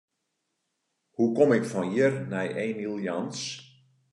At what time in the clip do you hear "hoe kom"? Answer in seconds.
1.13-1.51